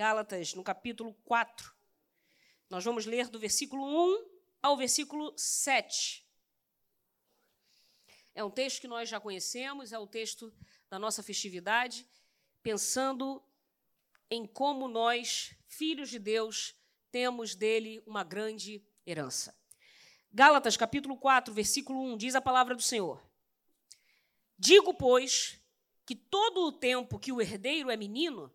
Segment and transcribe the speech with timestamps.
[0.00, 1.74] Gálatas, no capítulo 4.
[2.70, 4.30] Nós vamos ler do versículo 1
[4.62, 6.26] ao versículo 7.
[8.34, 10.50] É um texto que nós já conhecemos, é o texto
[10.88, 12.08] da nossa festividade,
[12.62, 13.44] pensando
[14.30, 16.74] em como nós, filhos de Deus,
[17.12, 19.54] temos dele uma grande herança.
[20.32, 23.22] Gálatas, capítulo 4, versículo 1, diz a palavra do Senhor:
[24.58, 25.60] Digo, pois,
[26.06, 28.50] que todo o tempo que o herdeiro é menino,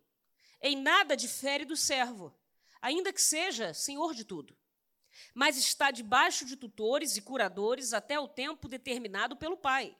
[0.60, 2.34] em nada difere do servo,
[2.80, 4.56] ainda que seja senhor de tudo.
[5.34, 9.96] Mas está debaixo de tutores e curadores até o tempo determinado pelo pai.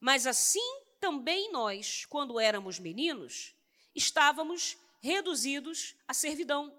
[0.00, 3.54] Mas assim também nós, quando éramos meninos,
[3.94, 6.76] estávamos reduzidos à servidão,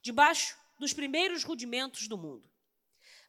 [0.00, 2.48] debaixo dos primeiros rudimentos do mundo.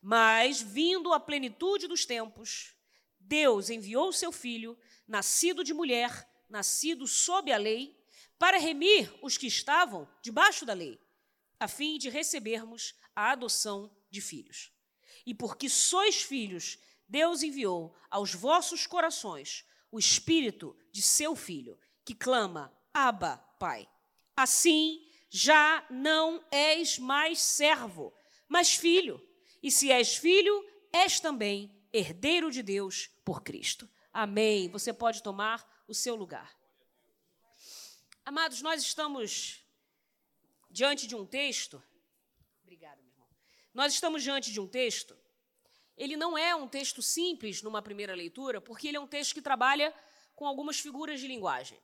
[0.01, 2.75] Mas, vindo a plenitude dos tempos,
[3.20, 7.99] Deus enviou seu filho, nascido de mulher, nascido sob a lei,
[8.38, 10.99] para remir os que estavam debaixo da lei,
[11.59, 14.71] a fim de recebermos a adoção de filhos.
[15.26, 22.13] E porque sois filhos, Deus enviou aos vossos corações o espírito de seu filho, que
[22.13, 23.87] clama: Abba, Pai.
[24.35, 28.13] Assim, já não és mais servo,
[28.48, 29.21] mas filho.
[29.63, 33.90] E se és filho, és também herdeiro de Deus por Cristo.
[34.12, 34.70] Amém.
[34.70, 36.54] Você pode tomar o seu lugar.
[38.27, 39.63] Amados, nós estamos
[40.71, 41.81] diante de um texto.
[42.63, 43.27] Obrigada, meu irmão.
[43.71, 45.15] Nós estamos diante de um texto.
[45.95, 49.43] Ele não é um texto simples numa primeira leitura, porque ele é um texto que
[49.43, 49.93] trabalha
[50.34, 51.79] com algumas figuras de linguagem.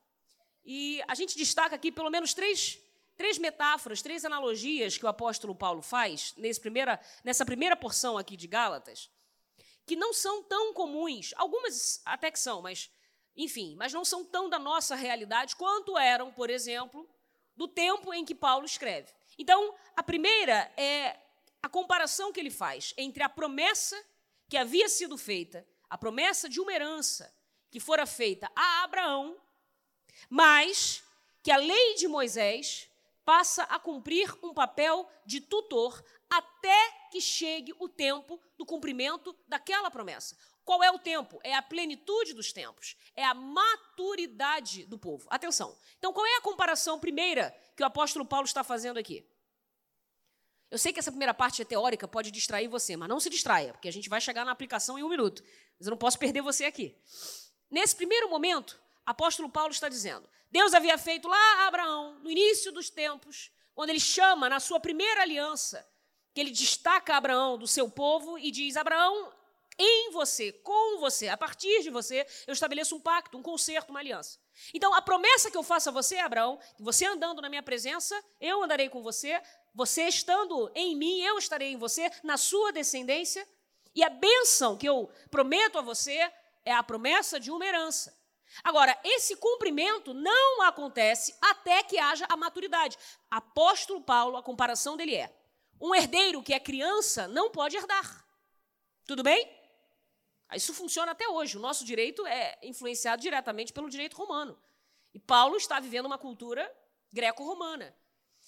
[0.65, 2.79] E a gente destaca aqui pelo menos três
[3.15, 8.47] três metáforas, três analogias que o apóstolo Paulo faz primeira, nessa primeira porção aqui de
[8.47, 9.11] Gálatas,
[9.85, 12.89] que não são tão comuns, algumas até que são, mas
[13.35, 17.09] enfim, mas não são tão da nossa realidade quanto eram, por exemplo,
[17.55, 19.11] do tempo em que Paulo escreve.
[19.37, 21.19] Então, a primeira é
[21.61, 24.01] a comparação que ele faz entre a promessa
[24.49, 27.33] que havia sido feita, a promessa de uma herança
[27.69, 29.37] que fora feita a Abraão,
[30.29, 31.03] mas
[31.41, 32.89] que a lei de Moisés
[33.23, 39.89] passa a cumprir um papel de tutor até que chegue o tempo do cumprimento daquela
[39.89, 40.35] promessa.
[40.71, 41.37] Qual é o tempo?
[41.43, 45.27] É a plenitude dos tempos, é a maturidade do povo.
[45.29, 45.77] Atenção.
[45.97, 49.29] Então, qual é a comparação primeira que o apóstolo Paulo está fazendo aqui?
[50.69, 53.73] Eu sei que essa primeira parte é teórica, pode distrair você, mas não se distraia,
[53.73, 55.43] porque a gente vai chegar na aplicação em um minuto.
[55.77, 56.97] Mas eu não posso perder você aqui.
[57.69, 62.71] Nesse primeiro momento, apóstolo Paulo está dizendo: Deus havia feito lá a Abraão, no início
[62.71, 65.85] dos tempos, quando ele chama na sua primeira aliança,
[66.33, 69.33] que ele destaca Abraão do seu povo e diz: Abraão,
[69.77, 73.99] em você, com você, a partir de você, eu estabeleço um pacto, um concerto, uma
[73.99, 74.39] aliança.
[74.73, 78.61] Então, a promessa que eu faço a você, Abraão, você andando na minha presença, eu
[78.63, 79.41] andarei com você,
[79.73, 83.47] você estando em mim, eu estarei em você, na sua descendência,
[83.95, 86.31] e a bênção que eu prometo a você
[86.63, 88.15] é a promessa de uma herança.
[88.63, 92.97] Agora, esse cumprimento não acontece até que haja a maturidade.
[93.29, 95.33] Apóstolo Paulo, a comparação dele é:
[95.79, 98.25] um herdeiro que é criança não pode herdar.
[99.05, 99.60] Tudo bem?
[100.55, 101.57] Isso funciona até hoje.
[101.57, 104.57] O nosso direito é influenciado diretamente pelo direito romano.
[105.13, 106.71] E Paulo está vivendo uma cultura
[107.11, 107.95] greco-romana.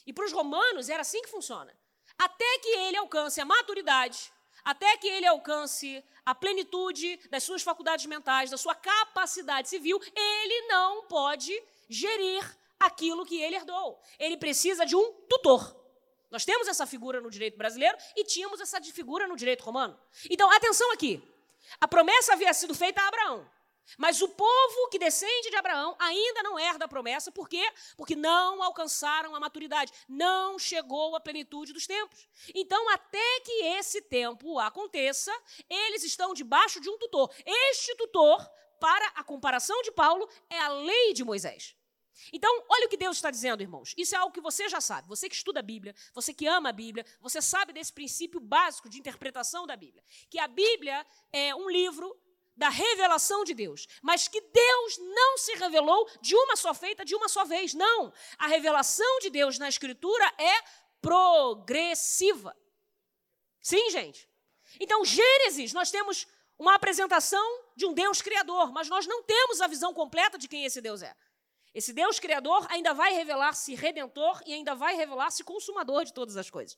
[0.06, 1.76] E para os romanos era assim que funciona.
[2.18, 4.32] Até que ele alcance a maturidade,
[4.64, 10.68] até que ele alcance a plenitude das suas faculdades mentais, da sua capacidade civil, ele
[10.68, 11.52] não pode
[11.90, 12.44] gerir
[12.80, 14.00] aquilo que ele herdou.
[14.20, 15.82] Ele precisa de um tutor.
[16.30, 20.00] Nós temos essa figura no direito brasileiro e tínhamos essa figura no direito romano.
[20.30, 21.22] Então, atenção aqui.
[21.80, 23.50] A promessa havia sido feita a Abraão.
[23.98, 27.70] Mas o povo que descende de Abraão ainda não herda a promessa, por quê?
[27.98, 32.28] Porque não alcançaram a maturidade, não chegou a plenitude dos tempos.
[32.56, 35.32] Então, até que esse tempo aconteça,
[35.70, 37.32] eles estão debaixo de um tutor.
[37.46, 38.40] Este tutor,
[38.80, 41.76] para a comparação de Paulo, é a lei de Moisés.
[42.32, 43.94] Então, olha o que Deus está dizendo, irmãos.
[43.98, 45.08] Isso é algo que você já sabe.
[45.08, 48.90] Você que estuda a Bíblia, você que ama a Bíblia, você sabe desse princípio básico
[48.90, 50.04] de interpretação da Bíblia.
[50.30, 52.16] Que a Bíblia é um livro
[52.56, 57.16] da revelação de Deus, mas que Deus não se revelou de uma só feita, de
[57.16, 57.74] uma só vez.
[57.74, 58.14] Não.
[58.38, 60.64] A revelação de Deus na Escritura é
[61.02, 62.56] progressiva.
[63.62, 64.30] Sim, gente.
[64.80, 66.28] Então, Gênesis, nós temos
[66.58, 67.44] uma apresentação
[67.76, 71.02] de um Deus criador, mas nós não temos a visão completa de quem esse Deus
[71.02, 71.16] é.
[71.74, 76.50] Esse Deus criador ainda vai revelar-se redentor e ainda vai revelar-se consumador de todas as
[76.50, 76.78] coisas.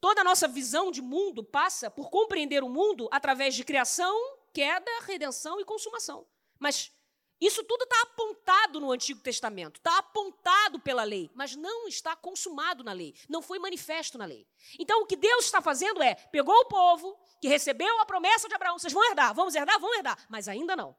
[0.00, 4.14] Toda a nossa visão de mundo passa por compreender o mundo através de criação,
[4.52, 6.26] queda, redenção e consumação.
[6.58, 6.92] Mas
[7.40, 12.82] Isso tudo está apontado no Antigo Testamento, está apontado pela lei, mas não está consumado
[12.82, 14.46] na lei, não foi manifesto na lei.
[14.78, 18.54] Então, o que Deus está fazendo é: pegou o povo que recebeu a promessa de
[18.54, 20.96] Abraão, vocês vão herdar, vamos herdar, vão herdar, mas ainda não.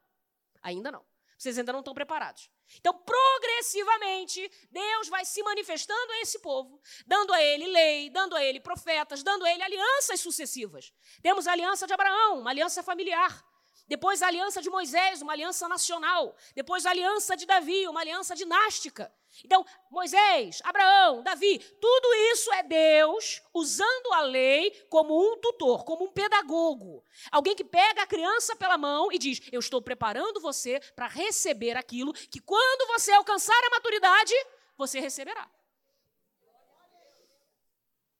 [0.61, 1.03] Ainda não.
[1.37, 2.49] Vocês ainda não estão preparados.
[2.79, 8.43] Então, progressivamente, Deus vai se manifestando a esse povo, dando a ele lei, dando a
[8.43, 10.91] ele profetas, dando a ele alianças sucessivas.
[11.21, 13.45] Temos a aliança de Abraão, uma aliança familiar.
[13.87, 16.35] Depois a aliança de Moisés, uma aliança nacional.
[16.53, 19.11] Depois a aliança de Davi, uma aliança dinástica.
[19.43, 26.05] Então, Moisés, Abraão, Davi, tudo isso é Deus usando a lei como um tutor, como
[26.05, 27.03] um pedagogo.
[27.31, 31.77] Alguém que pega a criança pela mão e diz: Eu estou preparando você para receber
[31.77, 34.33] aquilo que, quando você alcançar a maturidade,
[34.77, 35.49] você receberá.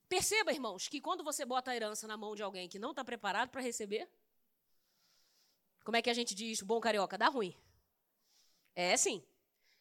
[0.08, 3.04] Perceba, irmãos, que quando você bota a herança na mão de alguém que não está
[3.04, 4.08] preparado para receber,
[5.88, 7.18] como é que a gente diz, bom carioca?
[7.18, 7.56] Dá ruim.
[8.76, 9.26] É sim.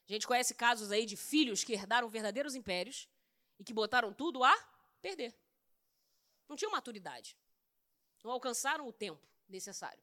[0.09, 3.09] A gente conhece casos aí de filhos que herdaram verdadeiros impérios
[3.59, 4.55] e que botaram tudo a
[5.03, 5.37] perder.
[6.49, 7.37] Não tinham maturidade.
[8.23, 10.01] Não alcançaram o tempo necessário.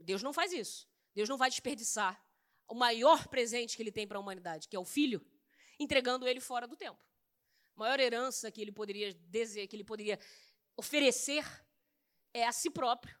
[0.00, 0.88] Deus não faz isso.
[1.14, 2.20] Deus não vai desperdiçar
[2.66, 5.24] o maior presente que ele tem para a humanidade, que é o filho,
[5.78, 7.00] entregando ele fora do tempo.
[7.76, 10.18] A maior herança que ele poderia dizer, que ele poderia
[10.76, 11.44] oferecer
[12.32, 13.16] é a si próprio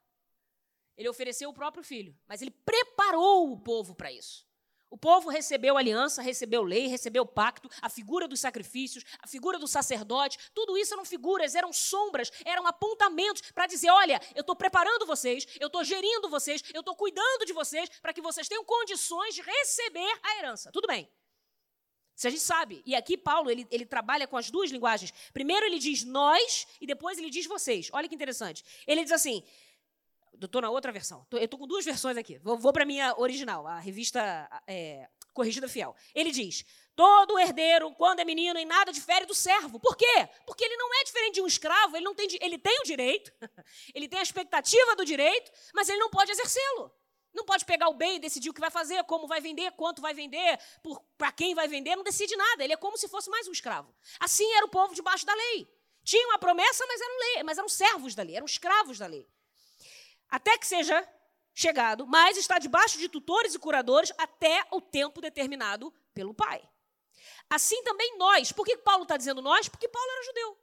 [0.96, 4.46] ele ofereceu o próprio filho, mas ele preparou o povo para isso.
[4.94, 9.66] O povo recebeu aliança, recebeu lei, recebeu pacto, a figura dos sacrifícios, a figura do
[9.66, 15.04] sacerdote, tudo isso eram figuras, eram sombras, eram apontamentos para dizer: olha, eu estou preparando
[15.04, 19.34] vocês, eu estou gerindo vocês, eu estou cuidando de vocês para que vocês tenham condições
[19.34, 20.70] de receber a herança.
[20.70, 21.10] Tudo bem.
[22.14, 25.12] Se a gente sabe, e aqui Paulo ele, ele trabalha com as duas linguagens.
[25.32, 27.88] Primeiro ele diz nós e depois ele diz vocês.
[27.92, 28.64] Olha que interessante.
[28.86, 29.42] Ele diz assim:
[30.40, 31.26] Estou na outra versão.
[31.32, 32.38] eu estou com duas versões aqui.
[32.38, 35.94] Vou, vou para a minha original, a revista é, Corrigida Fiel.
[36.14, 36.64] Ele diz:
[36.94, 39.78] todo herdeiro, quando é menino, em nada difere do servo.
[39.80, 40.28] Por quê?
[40.46, 43.32] Porque ele não é diferente de um escravo, ele, não tem, ele tem o direito,
[43.94, 46.92] ele tem a expectativa do direito, mas ele não pode exercê-lo.
[47.34, 50.00] Não pode pegar o bem e decidir o que vai fazer, como vai vender, quanto
[50.00, 50.56] vai vender,
[51.18, 52.62] para quem vai vender, não decide nada.
[52.62, 53.92] Ele é como se fosse mais um escravo.
[54.20, 55.68] Assim era o povo debaixo da lei.
[56.04, 59.28] Tinham a promessa, mas eram, lei, mas eram servos da lei, eram escravos da lei
[60.34, 61.08] até que seja
[61.54, 66.60] chegado, mas está debaixo de tutores e curadores até o tempo determinado pelo Pai.
[67.48, 68.50] Assim também nós.
[68.50, 69.68] Por que Paulo está dizendo nós?
[69.68, 70.58] Porque Paulo era judeu.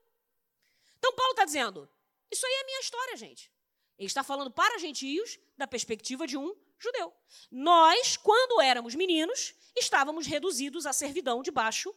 [0.97, 1.89] Então Paulo está dizendo:
[2.29, 3.49] isso aí é minha história, gente.
[3.97, 7.13] Ele está falando para gentios da perspectiva de um judeu.
[7.49, 11.95] Nós, quando éramos meninos, estávamos reduzidos à servidão debaixo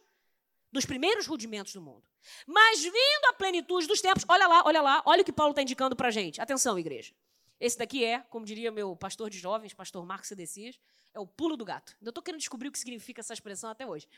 [0.70, 2.06] dos primeiros rudimentos do mundo.
[2.46, 5.62] Mas vindo a plenitude dos tempos, olha lá, olha lá, olha o que Paulo está
[5.62, 6.40] indicando para a gente.
[6.40, 7.12] Atenção, igreja.
[7.60, 10.78] Esse daqui é, como diria meu pastor de jovens, pastor Marcos Cedecias,
[11.12, 11.96] é o pulo do gato.
[12.02, 14.08] Eu estou querendo descobrir o que significa essa expressão até hoje.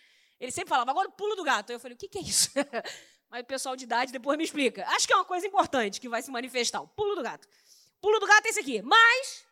[0.41, 1.71] Ele sempre falava, agora o pulo do gato.
[1.71, 2.51] Eu falei, o que, que é isso?
[3.29, 4.87] Mas o pessoal de idade depois me explica.
[4.89, 7.47] Acho que é uma coisa importante que vai se manifestar, o pulo do gato.
[7.99, 8.83] O pulo do gato é esse aqui.
[8.83, 9.45] Mas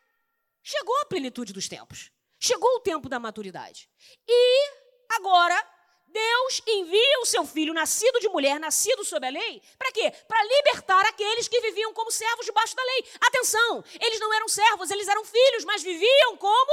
[0.63, 2.11] chegou a plenitude dos tempos.
[2.39, 3.89] Chegou o tempo da maturidade.
[4.27, 4.71] E
[5.09, 5.74] agora
[6.15, 10.09] Deus envia o seu filho, nascido de mulher, nascido sob a lei, para quê?
[10.25, 13.05] Para libertar aqueles que viviam como servos debaixo da lei.
[13.19, 16.71] Atenção, eles não eram servos, eles eram filhos, mas viviam como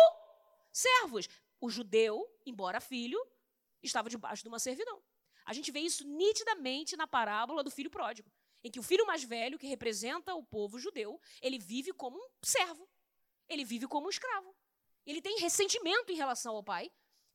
[0.72, 1.28] servos.
[1.60, 3.20] O judeu, embora filho,
[3.82, 5.02] estava debaixo de uma servidão.
[5.44, 8.30] A gente vê isso nitidamente na parábola do filho pródigo,
[8.62, 12.28] em que o filho mais velho, que representa o povo judeu, ele vive como um
[12.44, 12.88] servo,
[13.48, 14.54] ele vive como um escravo.
[15.04, 16.92] Ele tem ressentimento em relação ao pai,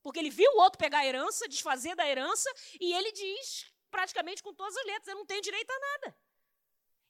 [0.07, 2.49] porque ele viu o outro pegar a herança, desfazer da herança,
[2.79, 6.17] e ele diz, praticamente com todas as letras, eu não tenho direito a nada.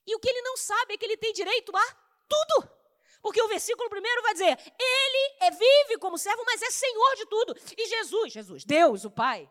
[0.04, 1.96] E o que ele não sabe é que ele tem direito a
[2.28, 2.68] tudo.
[3.22, 7.26] Porque o versículo primeiro vai dizer: Ele é, vive como servo, mas é senhor de
[7.26, 7.56] tudo.
[7.76, 9.48] E Jesus, Jesus, Deus, o Pai,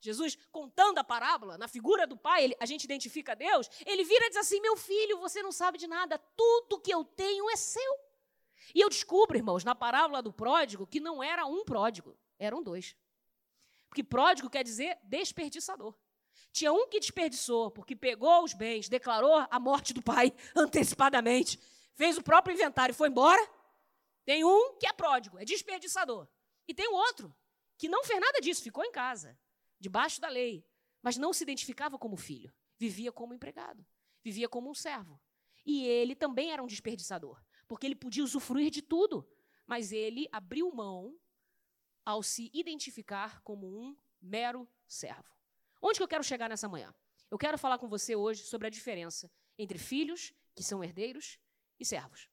[0.00, 4.26] Jesus, contando a parábola, na figura do Pai, ele, a gente identifica Deus, ele vira
[4.26, 7.54] e diz assim: Meu filho, você não sabe de nada, tudo que eu tenho é
[7.54, 7.96] seu.
[8.74, 12.18] E eu descubro, irmãos, na parábola do pródigo, que não era um pródigo.
[12.38, 12.96] Eram dois.
[13.88, 15.94] Porque pródigo quer dizer desperdiçador.
[16.52, 21.58] Tinha um que desperdiçou, porque pegou os bens, declarou a morte do pai antecipadamente,
[21.94, 23.40] fez o próprio inventário e foi embora.
[24.24, 26.28] Tem um que é pródigo, é desperdiçador.
[26.66, 27.34] E tem o outro,
[27.78, 29.38] que não fez nada disso, ficou em casa,
[29.80, 30.64] debaixo da lei,
[31.02, 33.84] mas não se identificava como filho, vivia como empregado,
[34.22, 35.20] vivia como um servo.
[35.64, 39.26] E ele também era um desperdiçador, porque ele podia usufruir de tudo,
[39.66, 41.16] mas ele abriu mão
[42.08, 45.36] ao se identificar como um mero servo.
[45.82, 46.94] Onde que eu quero chegar nessa manhã?
[47.30, 51.38] Eu quero falar com você hoje sobre a diferença entre filhos, que são herdeiros,
[51.78, 52.30] e servos.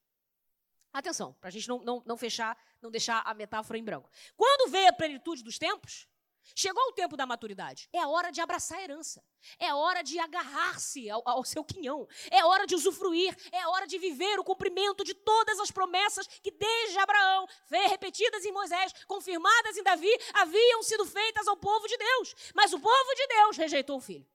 [0.94, 4.10] Atenção, para a gente não, não, não fechar, não deixar a metáfora em branco.
[4.38, 6.08] Quando veio a plenitude dos tempos,
[6.56, 7.88] chegou o tempo da maturidade.
[7.94, 9.24] É hora de abraçar a herança.
[9.60, 12.08] É hora de agarrar-se ao, ao, seu quinhão.
[12.30, 13.36] É hora de usufruir.
[13.52, 17.48] É hora de viver o cumprimento de todas as promessas que desde Abraão,
[17.90, 22.36] repetidas em Moisés, confirmadas em Davi, haviam sido feitas ao povo de Deus.
[22.54, 24.28] Mas o povo de Deus rejeitou o filho.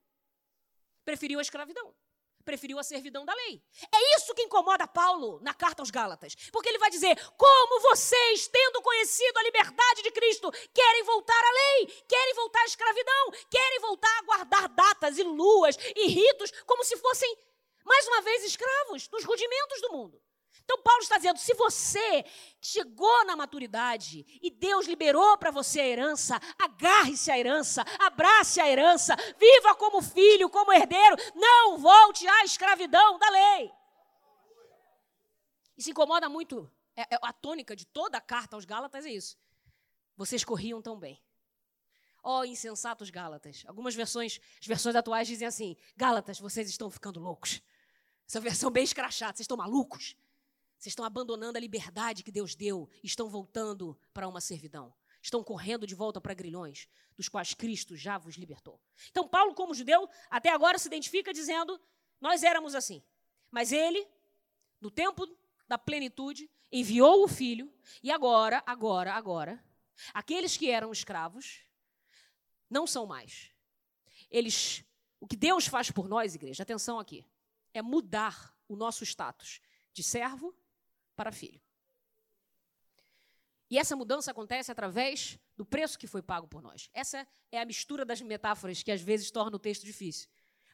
[1.05, 1.93] Preferiu a escravidão
[2.41, 3.61] preferiu a servidão da lei.
[3.93, 6.35] É isso que incomoda Paulo na carta aos Gálatas.
[6.51, 11.51] Porque ele vai dizer: como vocês, tendo conhecido a liberdade de Cristo, querem voltar à
[11.51, 16.83] lei, querem voltar à escravidão, querem voltar a guardar datas e luas e ritos como
[16.83, 17.37] se fossem,
[17.85, 20.21] mais uma vez, escravos dos rudimentos do mundo.
[20.63, 22.25] Então, Paulo está dizendo: se você
[22.61, 28.69] chegou na maturidade e Deus liberou para você a herança, agarre-se à herança, abrace a
[28.69, 33.71] herança, viva como filho, como herdeiro, não volte à escravidão da lei.
[35.77, 36.71] Isso incomoda muito.
[36.95, 39.37] É, é, a tônica de toda a carta aos Gálatas é isso.
[40.15, 41.21] Vocês corriam tão bem.
[42.23, 43.63] Ó oh, insensatos Gálatas.
[43.65, 47.61] Algumas versões, as versões atuais dizem assim: Gálatas, vocês estão ficando loucos.
[48.27, 50.15] Essa versão bem escrachada, vocês estão malucos.
[50.81, 54.91] Vocês estão abandonando a liberdade que Deus deu e estão voltando para uma servidão.
[55.21, 58.81] Estão correndo de volta para grilhões, dos quais Cristo já vos libertou.
[59.11, 61.79] Então, Paulo, como judeu, até agora se identifica dizendo:
[62.19, 63.03] Nós éramos assim.
[63.51, 64.07] Mas ele,
[64.79, 65.27] no tempo
[65.67, 67.71] da plenitude, enviou o filho,
[68.01, 69.63] e agora, agora, agora,
[70.15, 71.59] aqueles que eram escravos
[72.67, 73.51] não são mais.
[74.31, 74.83] Eles,
[75.19, 77.23] o que Deus faz por nós, igreja, atenção aqui,
[77.71, 79.61] é mudar o nosso status
[79.93, 80.55] de servo
[81.21, 81.61] para filho.
[83.69, 86.89] E essa mudança acontece através do preço que foi pago por nós.
[86.95, 90.27] Essa é a mistura das metáforas que às vezes torna o texto difícil.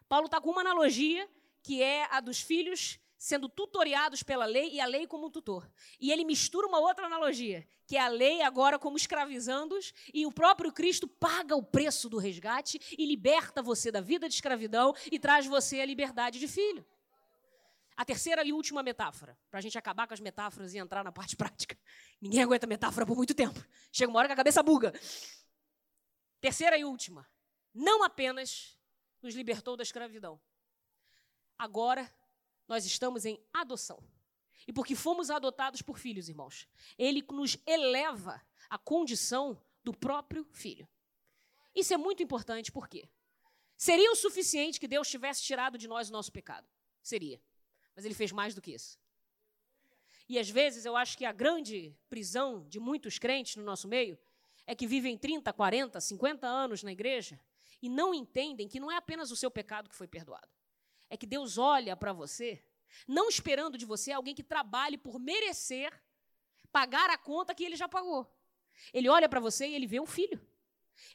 [0.08, 1.30] Paulo está com uma analogia
[1.62, 5.70] que é a dos filhos sendo tutoriados pela lei e a lei como um tutor.
[6.00, 10.32] E ele mistura uma outra analogia, que é a lei agora como escravizando-os e o
[10.32, 15.20] próprio Cristo paga o preço do resgate e liberta você da vida de escravidão e
[15.20, 16.86] traz você a liberdade de filho.
[17.98, 21.12] A terceira e última metáfora, para a gente acabar com as metáforas e entrar na
[21.12, 21.76] parte prática.
[22.22, 23.60] Ninguém aguenta metáfora por muito tempo.
[23.92, 24.94] Chega uma hora que a cabeça buga.
[26.40, 27.28] Terceira e última.
[27.74, 28.78] Não apenas
[29.20, 30.40] nos libertou da escravidão.
[31.58, 32.14] Agora
[32.68, 34.02] nós estamos em adoção.
[34.68, 36.68] E porque fomos adotados por filhos, irmãos,
[37.00, 38.40] ele nos eleva
[38.70, 40.88] à condição do próprio filho.
[41.74, 43.10] Isso é muito importante, por quê?
[43.76, 46.68] Seria o suficiente que Deus tivesse tirado de nós o nosso pecado?
[47.02, 47.42] Seria.
[47.98, 49.00] Mas ele fez mais do que isso.
[50.30, 54.20] E às vezes eu acho que a grande prisão de muitos crentes no nosso meio
[54.68, 57.40] é que vivem 30, 40, 50 anos na igreja
[57.82, 60.48] e não entendem que não é apenas o seu pecado que foi perdoado.
[61.10, 62.64] É que Deus olha para você,
[63.08, 65.92] não esperando de você alguém que trabalhe por merecer
[66.72, 68.32] pagar a conta que ele já pagou.
[68.94, 70.40] Ele olha para você e ele vê um filho.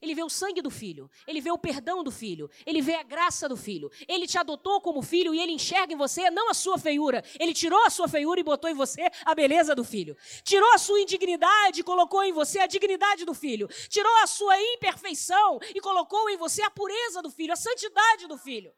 [0.00, 3.02] Ele vê o sangue do filho, ele vê o perdão do filho, ele vê a
[3.02, 3.90] graça do filho.
[4.08, 7.22] Ele te adotou como filho e ele enxerga em você não a sua feiura.
[7.38, 10.16] Ele tirou a sua feiura e botou em você a beleza do filho.
[10.44, 13.68] Tirou a sua indignidade e colocou em você a dignidade do filho.
[13.88, 18.36] Tirou a sua imperfeição e colocou em você a pureza do filho, a santidade do
[18.36, 18.72] filho.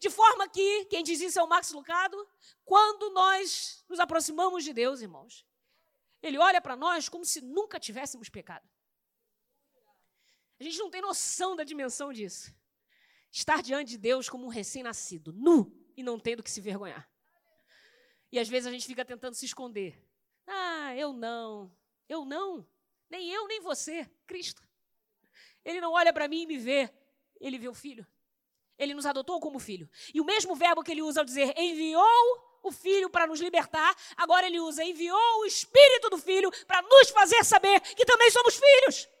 [0.00, 2.16] De forma que, quem diz isso é o Max Lucado,
[2.64, 5.46] quando nós nos aproximamos de Deus, irmãos,
[6.22, 8.68] ele olha para nós como se nunca tivéssemos pecado.
[10.64, 12.50] A gente não tem noção da dimensão disso.
[13.30, 17.06] Estar diante de Deus como um recém-nascido, nu e não tendo que se vergonhar.
[18.32, 20.02] E às vezes a gente fica tentando se esconder.
[20.46, 21.70] Ah, eu não.
[22.08, 22.66] Eu não.
[23.10, 24.10] Nem eu, nem você.
[24.26, 24.66] Cristo.
[25.62, 26.90] Ele não olha para mim e me vê.
[27.38, 28.06] Ele vê o filho.
[28.78, 29.86] Ele nos adotou como filho.
[30.14, 33.94] E o mesmo verbo que ele usa ao dizer enviou o filho para nos libertar,
[34.16, 38.54] agora ele usa enviou o espírito do filho para nos fazer saber que também somos
[38.56, 39.13] filhos.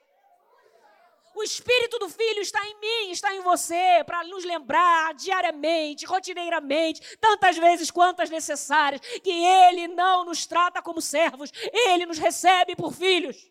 [1.34, 7.16] O Espírito do Filho está em mim, está em você, para nos lembrar diariamente, rotineiramente,
[7.18, 12.92] tantas vezes quantas necessárias, que Ele não nos trata como servos, Ele nos recebe por
[12.92, 13.50] filhos.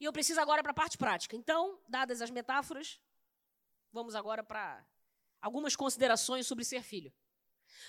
[0.00, 1.36] E eu preciso agora para a parte prática.
[1.36, 2.98] Então, dadas as metáforas,
[3.92, 4.84] vamos agora para
[5.40, 7.12] algumas considerações sobre ser filho.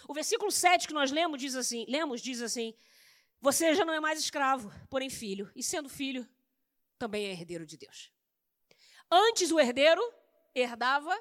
[0.05, 2.73] O versículo 7 que nós lemos diz assim, lemos diz assim:
[3.39, 6.27] Você já não é mais escravo, porém filho, e sendo filho,
[6.97, 8.11] também é herdeiro de Deus.
[9.09, 10.01] Antes o herdeiro
[10.53, 11.15] herdava,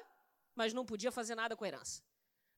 [0.55, 2.03] mas não podia fazer nada com a herança.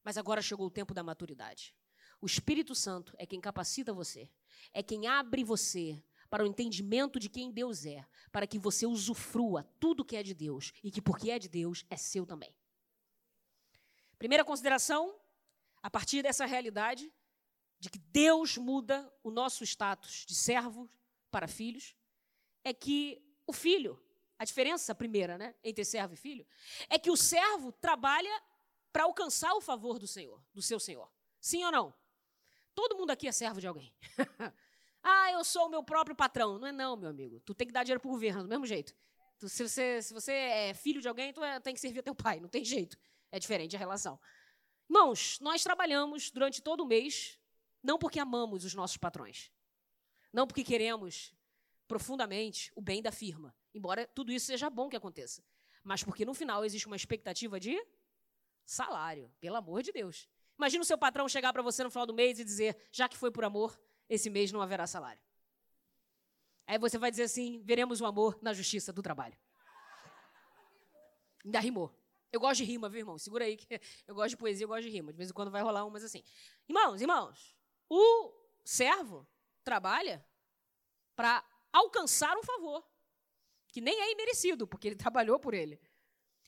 [0.03, 1.75] Mas agora chegou o tempo da maturidade.
[2.21, 4.29] O Espírito Santo é quem capacita você,
[4.73, 9.63] é quem abre você para o entendimento de quem Deus é, para que você usufrua
[9.79, 12.55] tudo que é de Deus e que, porque é de Deus, é seu também.
[14.17, 15.17] Primeira consideração,
[15.81, 17.11] a partir dessa realidade,
[17.79, 20.89] de que Deus muda o nosso status de servo
[21.31, 21.95] para filhos
[22.69, 23.99] é que o filho,
[24.37, 26.45] a diferença primeira, né, entre servo e filho,
[26.87, 28.31] é que o servo trabalha
[28.91, 31.11] para alcançar o favor do Senhor, do seu Senhor.
[31.39, 31.93] Sim ou não?
[32.75, 33.93] Todo mundo aqui é servo de alguém.
[35.03, 36.59] ah, eu sou o meu próprio patrão.
[36.59, 37.39] Não é não, meu amigo.
[37.41, 38.95] Tu tem que dar dinheiro para o governo, do mesmo jeito.
[39.37, 42.15] Tu, se, você, se você é filho de alguém, tu é, tem que servir teu
[42.15, 42.39] pai.
[42.39, 42.97] Não tem jeito.
[43.31, 44.19] É diferente a relação.
[44.89, 47.39] Irmãos, nós trabalhamos durante todo o mês,
[47.81, 49.51] não porque amamos os nossos patrões.
[50.31, 51.33] Não porque queremos
[51.89, 53.53] profundamente o bem da firma.
[53.73, 55.43] Embora tudo isso seja bom que aconteça.
[55.83, 57.83] Mas porque no final existe uma expectativa de
[58.63, 60.29] salário, pelo amor de Deus.
[60.55, 63.17] Imagina o seu patrão chegar para você no final do mês e dizer: já que
[63.17, 63.77] foi por amor,
[64.07, 65.21] esse mês não haverá salário.
[66.67, 69.37] Aí você vai dizer assim: veremos o amor na justiça do trabalho.
[71.43, 71.91] Ainda rimou.
[72.31, 73.17] Eu gosto de rima, viu, irmão?
[73.17, 75.11] Segura aí, que eu gosto de poesia, eu gosto de rima.
[75.11, 76.23] De vez em quando vai rolar umas assim.
[76.67, 77.55] Irmãos, irmãos,
[77.89, 78.31] o
[78.63, 79.27] servo
[79.63, 80.23] trabalha
[81.15, 82.85] para alcançar um favor,
[83.67, 85.79] que nem é imerecido, porque ele trabalhou por ele.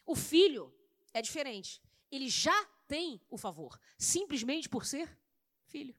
[0.05, 0.73] O filho
[1.13, 1.81] é diferente.
[2.11, 5.17] Ele já tem o favor, simplesmente por ser
[5.65, 5.95] filho.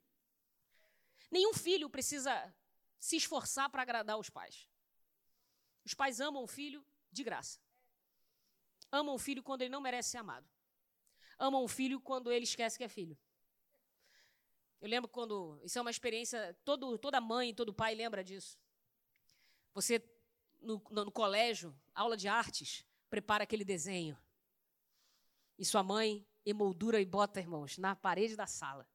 [1.31, 2.55] Nenhum filho precisa
[2.99, 4.69] se esforçar para agradar os pais.
[5.85, 7.59] Os pais amam o filho de graça.
[8.91, 10.47] Amam o filho quando ele não merece ser amado.
[11.39, 13.19] Amam o filho quando ele esquece que é filho.
[14.81, 15.59] Eu lembro quando.
[15.65, 16.55] Isso é uma experiência.
[16.65, 18.59] Todo, toda mãe, todo pai lembra disso.
[19.75, 20.03] Você,
[20.61, 24.17] no, no, no colégio, aula de artes, prepara aquele desenho.
[25.59, 28.89] E sua mãe emoldura e bota, irmãos, na parede da sala.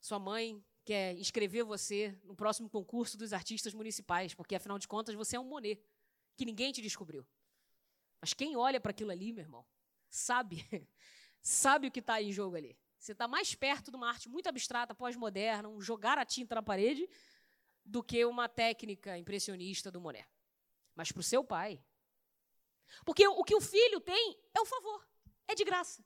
[0.00, 5.14] Sua mãe quer inscrever você no próximo concurso dos artistas municipais, porque afinal de contas
[5.14, 5.82] você é um Monet,
[6.36, 7.26] que ninguém te descobriu.
[8.20, 9.66] Mas quem olha para aquilo ali, meu irmão,
[10.08, 10.66] sabe,
[11.40, 12.78] sabe o que está em jogo ali.
[12.98, 16.62] Você está mais perto de uma arte muito abstrata, pós-moderna, um jogar a tinta na
[16.62, 17.08] parede,
[17.88, 20.28] do que uma técnica impressionista do Monet.
[20.94, 21.82] Mas para o seu pai.
[23.04, 25.08] Porque o que o filho tem é o favor.
[25.46, 26.04] É de graça.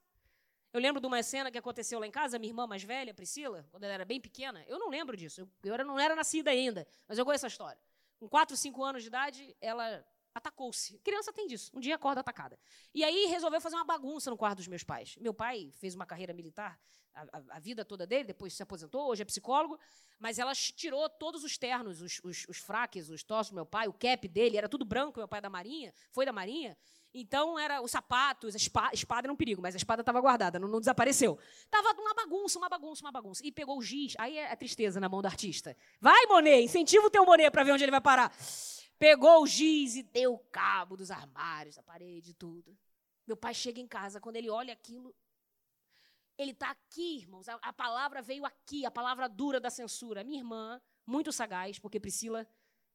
[0.73, 3.67] Eu lembro de uma cena que aconteceu lá em casa, minha irmã mais velha, Priscila,
[3.71, 4.65] quando ela era bem pequena.
[4.67, 7.81] Eu não lembro disso, eu, eu não era nascida ainda, mas eu conheço a história.
[8.19, 10.99] Com 4, 5 anos de idade, ela atacou-se.
[10.99, 12.59] Criança tem disso, um dia acorda atacada.
[12.95, 15.17] E aí resolveu fazer uma bagunça no quarto dos meus pais.
[15.21, 16.79] Meu pai fez uma carreira militar
[17.15, 19.79] a, a, a vida toda dele, depois se aposentou, hoje é psicólogo,
[20.19, 23.89] mas ela tirou todos os ternos, os, os, os fraques, os tossos do meu pai,
[23.89, 26.77] o cap dele, era tudo branco, meu pai é da Marinha, foi da Marinha,
[27.15, 30.59] então, era os sapatos, a espada, espada era um perigo, mas a espada estava guardada,
[30.59, 31.39] não, não, desapareceu.
[31.71, 33.47] Tava uma bagunça, uma bagunça, uma bagunça.
[33.47, 35.77] E pegou o giz, aí é a tristeza na mão do artista.
[36.01, 38.35] Vai, Monet, incentiva o teu Monet para ver onde ele vai parar.
[39.03, 42.79] Pegou o giz e deu cabo dos armários, da parede, tudo.
[43.27, 45.13] Meu pai chega em casa, quando ele olha aquilo,
[46.39, 47.49] ele está aqui, irmãos.
[47.49, 50.23] A, a palavra veio aqui, a palavra dura da censura.
[50.23, 52.47] Minha irmã, muito sagaz, porque Priscila,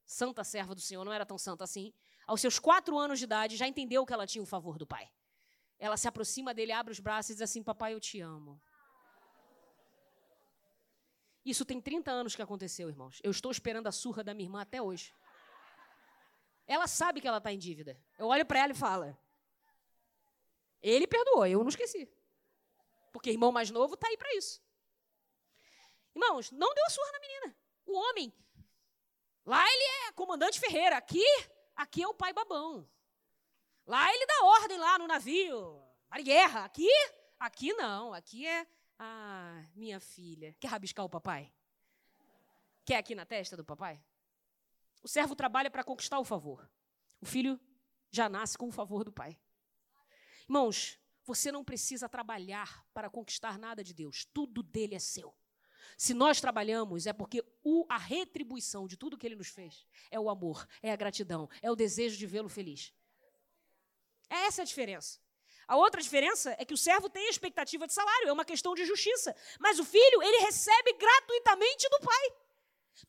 [0.06, 1.94] santa serva do Senhor, não era tão santa assim
[2.26, 5.10] aos seus quatro anos de idade, já entendeu que ela tinha o favor do pai.
[5.78, 8.62] Ela se aproxima dele, abre os braços e diz assim: Papai, eu te amo.
[11.46, 13.20] Isso tem 30 anos que aconteceu, irmãos.
[13.24, 15.14] Eu estou esperando a surra da minha irmã até hoje.
[16.68, 18.00] Ela sabe que ela está em dívida.
[18.18, 19.18] Eu olho para ela e falo:
[20.82, 22.08] Ele perdoou, eu não esqueci.
[23.12, 24.62] Porque irmão mais novo está aí para isso.
[26.14, 27.58] Irmãos, não deu a surra na menina.
[27.86, 28.34] O homem,
[29.46, 30.98] lá ele é comandante Ferreira.
[30.98, 31.24] Aqui,
[31.78, 32.90] Aqui é o pai babão.
[33.86, 35.80] Lá ele dá ordem lá no navio.
[36.10, 36.66] Para guerra.
[36.66, 36.90] Aqui,
[37.40, 38.16] aqui não.
[38.16, 38.66] Aqui é
[38.98, 40.56] ah, minha filha.
[40.60, 41.54] Quer rabiscar o papai?
[42.84, 44.04] Quer aqui na testa do papai?
[45.04, 46.70] O servo trabalha para conquistar o favor.
[47.22, 47.60] O filho
[48.12, 49.40] já nasce com o favor do pai.
[50.44, 54.26] Irmãos, você não precisa trabalhar para conquistar nada de Deus.
[54.34, 55.36] Tudo dele é seu.
[55.98, 60.20] Se nós trabalhamos, é porque o, a retribuição de tudo que ele nos fez é
[60.20, 62.94] o amor, é a gratidão, é o desejo de vê-lo feliz.
[64.30, 65.20] É essa a diferença.
[65.68, 68.86] A outra diferença é que o servo tem expectativa de salário, é uma questão de
[68.86, 69.36] justiça.
[69.60, 72.34] Mas o filho, ele recebe gratuitamente do pai.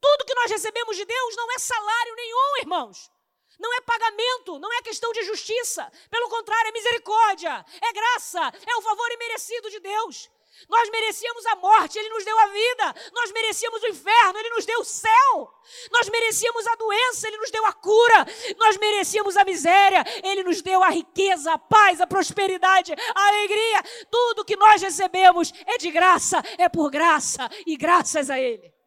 [0.01, 3.11] Tudo que nós recebemos de Deus não é salário nenhum, irmãos.
[3.59, 5.91] Não é pagamento, não é questão de justiça.
[6.11, 10.31] Pelo contrário, é misericórdia, é graça, é o favor imerecido de Deus.
[10.69, 12.95] Nós merecíamos a morte, Ele nos deu a vida.
[13.13, 15.55] Nós merecíamos o inferno, Ele nos deu o céu.
[15.91, 18.27] Nós merecíamos a doença, Ele nos deu a cura.
[18.57, 23.83] Nós merecíamos a miséria, Ele nos deu a riqueza, a paz, a prosperidade, a alegria.
[24.11, 28.78] Tudo que nós recebemos é de graça, é por graça e graças a Ele.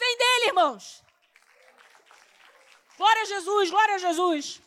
[0.00, 1.04] Vem dele, irmãos.
[2.96, 4.62] Glória a Jesus, glória a Jesus.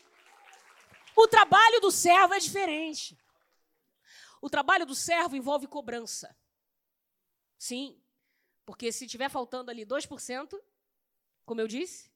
[1.16, 3.18] O trabalho do servo é diferente.
[4.40, 6.38] O trabalho do servo envolve cobrança.
[7.58, 8.00] Sim,
[8.64, 10.60] porque se tiver faltando ali 2%,
[11.46, 12.12] como eu disse,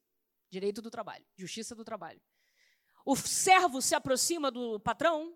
[0.48, 2.22] direito do trabalho, justiça do trabalho.
[3.04, 5.36] O servo se aproxima do patrão,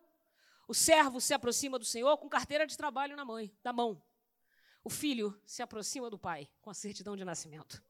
[0.67, 4.03] o servo se aproxima do Senhor com carteira de trabalho na mãe, da mão.
[4.83, 7.83] O filho se aproxima do pai com a certidão de nascimento.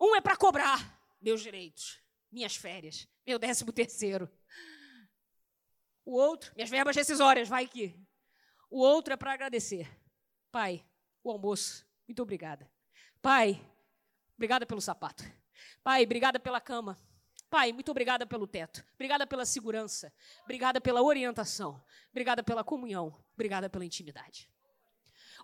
[0.00, 4.28] Um é para cobrar meus direitos, minhas férias, meu décimo terceiro.
[6.04, 7.96] O outro, minhas verbas decisórias, vai que.
[8.68, 9.88] O outro é para agradecer.
[10.50, 10.84] Pai,
[11.22, 12.68] o almoço, muito obrigada.
[13.20, 13.64] Pai,
[14.34, 15.22] obrigada pelo sapato.
[15.84, 17.00] Pai, obrigada pela cama.
[17.48, 18.84] Pai, muito obrigada pelo teto.
[18.94, 20.12] Obrigada pela segurança.
[20.42, 21.80] Obrigada pela orientação.
[22.10, 23.16] Obrigada pela comunhão.
[23.34, 24.51] Obrigada pela intimidade.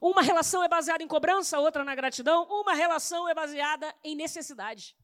[0.01, 2.45] Uma relação é baseada em cobrança, outra na gratidão.
[2.49, 4.97] Uma relação é baseada em necessidade.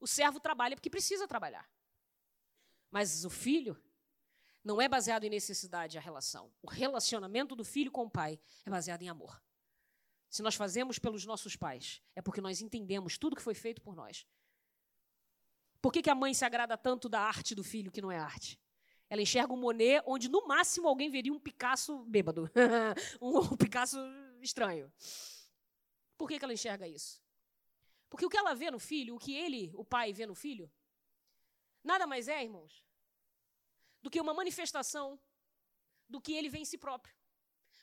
[0.00, 1.68] O servo trabalha porque precisa trabalhar.
[2.90, 3.80] Mas o filho
[4.64, 6.52] não é baseado em necessidade a relação.
[6.62, 9.40] O relacionamento do filho com o pai é baseado em amor.
[10.28, 13.94] Se nós fazemos pelos nossos pais, é porque nós entendemos tudo que foi feito por
[13.94, 14.26] nós.
[15.80, 18.18] Por que, que a mãe se agrada tanto da arte do filho que não é
[18.18, 18.60] arte?
[19.10, 22.48] Ela enxerga um Monet onde, no máximo, alguém veria um Picasso bêbado.
[23.20, 23.98] um Picasso
[24.40, 24.90] estranho.
[26.16, 27.20] Por que, que ela enxerga isso?
[28.08, 30.70] Porque o que ela vê no filho, o que ele, o pai, vê no filho,
[31.82, 32.86] nada mais é, irmãos,
[34.00, 35.20] do que uma manifestação
[36.08, 37.14] do que ele vê em si próprio.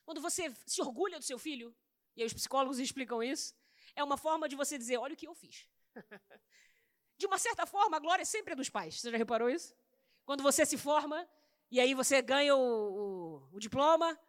[0.06, 1.76] Quando você se orgulha do seu filho,
[2.16, 3.54] e os psicólogos explicam isso,
[3.96, 5.68] é uma forma de você dizer: olha o que eu fiz.
[7.18, 9.02] de uma certa forma, a glória sempre é dos pais.
[9.02, 9.76] Você já reparou isso?
[10.28, 11.26] Quando você se forma
[11.72, 14.20] e aí você ganha o, o, o diploma,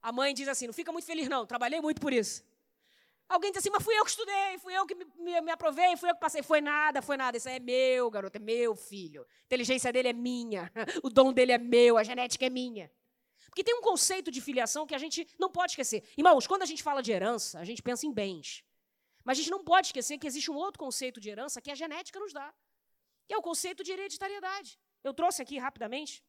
[0.00, 2.44] a mãe diz assim: não fica muito feliz, não, trabalhei muito por isso.
[3.28, 5.96] Alguém diz assim, mas fui eu que estudei, fui eu que me, me, me, aprovei,
[5.96, 6.44] fui eu que passei.
[6.44, 7.36] Foi nada, foi nada.
[7.36, 9.22] Isso é meu, garoto, é meu filho.
[9.22, 12.88] A inteligência dele é minha, o dom dele é meu, a genética é minha.
[13.46, 16.08] Porque tem um conceito de filiação que a gente não pode esquecer.
[16.16, 18.64] Irmãos, quando a gente fala de herança, a gente pensa em bens.
[19.24, 21.74] Mas a gente não pode esquecer que existe um outro conceito de herança que a
[21.74, 22.54] genética nos dá,
[23.26, 24.78] que é o conceito de hereditariedade.
[25.02, 26.22] Eu trouxe aqui rapidamente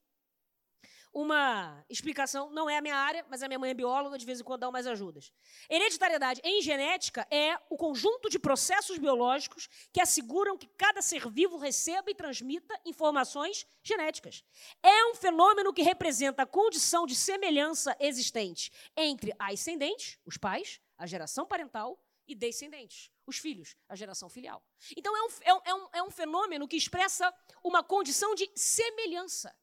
[1.12, 4.40] uma explicação, não é a minha área, mas a minha mãe é bióloga, de vez
[4.40, 5.34] em quando dá umas ajudas.
[5.70, 11.58] Hereditariedade em genética é o conjunto de processos biológicos que asseguram que cada ser vivo
[11.58, 14.44] receba e transmita informações genéticas.
[14.84, 21.08] É um fenômeno que representa a condição de semelhança existente entre ascendentes, os pais, a
[21.08, 24.64] geração parental, e descendentes, os filhos, a geração filial.
[24.98, 29.56] Então é um, é um, é um fenômeno que expressa uma condição de semelhança.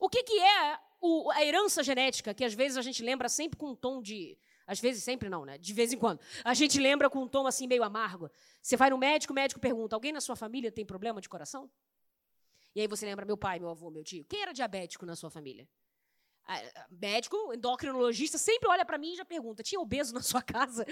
[0.00, 3.58] O que, que é o, a herança genética, que às vezes a gente lembra sempre
[3.58, 4.38] com um tom de.
[4.66, 5.56] Às vezes, sempre não, né?
[5.58, 6.20] De vez em quando.
[6.42, 8.28] A gente lembra com um tom assim meio amargo.
[8.60, 11.70] Você vai no médico, o médico pergunta: alguém na sua família tem problema de coração?
[12.74, 14.24] E aí você lembra meu pai, meu avô, meu tio.
[14.24, 15.68] Quem era diabético na sua família?
[16.90, 20.86] Médico, endocrinologista, sempre olha para mim e já pergunta: tinha obeso na sua casa?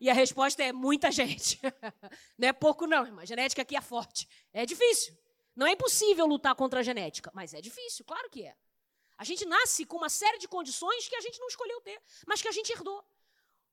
[0.00, 1.60] E a resposta é: muita gente.
[2.38, 3.22] não é pouco, não, irmã.
[3.22, 4.28] A genética aqui é forte.
[4.52, 5.16] É difícil.
[5.54, 8.54] Não é impossível lutar contra a genética, mas é difícil, claro que é.
[9.18, 12.40] A gente nasce com uma série de condições que a gente não escolheu ter, mas
[12.40, 13.04] que a gente herdou.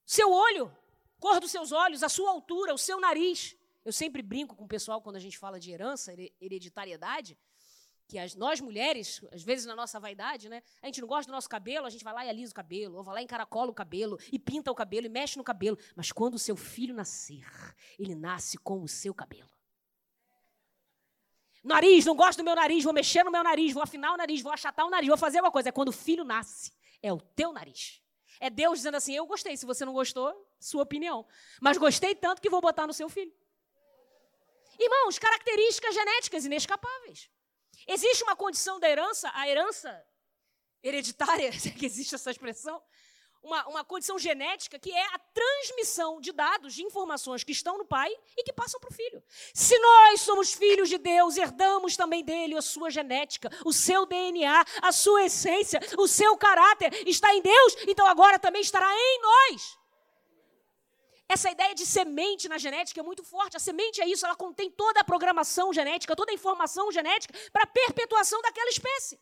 [0.06, 0.76] Seu olho,
[1.20, 3.56] cor dos seus olhos, a sua altura, o seu nariz.
[3.86, 7.38] Eu sempre brinco com o pessoal quando a gente fala de herança, hereditariedade,
[8.08, 11.36] que as, nós mulheres, às vezes na nossa vaidade, né, a gente não gosta do
[11.36, 13.70] nosso cabelo, a gente vai lá e alisa o cabelo, ou vai lá e encaracola
[13.70, 15.78] o cabelo, e pinta o cabelo, e mexe no cabelo.
[15.96, 17.46] Mas quando o seu filho nascer,
[18.00, 19.50] ele nasce com o seu cabelo.
[21.64, 24.42] Nariz, não gosto do meu nariz, vou mexer no meu nariz, vou afinar o nariz,
[24.42, 25.68] vou achatar o nariz, vou fazer alguma coisa.
[25.68, 28.02] É quando o filho nasce, é o teu nariz.
[28.40, 31.28] É Deus dizendo assim: Eu gostei, se você não gostou, sua opinião.
[31.60, 33.34] Mas gostei tanto que vou botar no seu filho.
[34.80, 37.30] Irmãos, características genéticas inescapáveis.
[37.88, 40.04] Existe uma condição da herança, a herança
[40.84, 42.82] hereditária, é que existe essa expressão,
[43.42, 47.86] uma, uma condição genética que é a transmissão de dados, de informações que estão no
[47.86, 49.24] pai e que passam para o filho.
[49.54, 54.66] Se nós somos filhos de Deus, herdamos também dele a sua genética, o seu DNA,
[54.82, 59.78] a sua essência, o seu caráter está em Deus, então agora também estará em nós.
[61.30, 63.58] Essa ideia de semente na genética é muito forte.
[63.58, 67.64] A semente é isso, ela contém toda a programação genética, toda a informação genética para
[67.64, 69.20] a perpetuação daquela espécie.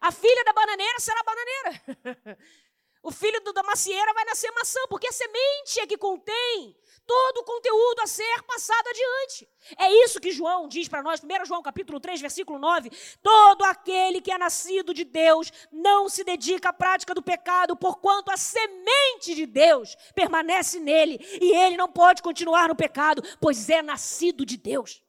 [0.00, 2.38] A filha da bananeira será bananeira.
[3.04, 6.76] O filho da macieira vai nascer maçã, porque a semente é que contém
[7.12, 9.46] todo o conteúdo a ser passado adiante.
[9.76, 12.90] É isso que João diz para nós, 1 João capítulo 3, versículo 9.
[13.22, 18.30] Todo aquele que é nascido de Deus não se dedica à prática do pecado, porquanto
[18.30, 23.82] a semente de Deus permanece nele, e ele não pode continuar no pecado, pois é
[23.82, 25.04] nascido de Deus.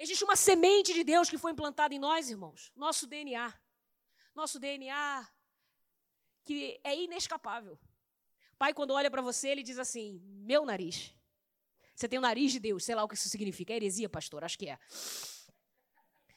[0.00, 2.72] Existe uma semente de Deus que foi implantada em nós, irmãos.
[2.74, 3.54] Nosso DNA.
[4.34, 5.28] Nosso DNA
[6.44, 7.78] que é inescapável.
[8.60, 11.14] Pai, quando olha para você, ele diz assim: meu nariz.
[11.96, 13.72] Você tem o nariz de Deus, sei lá o que isso significa.
[13.72, 14.78] É heresia, pastor, acho que é.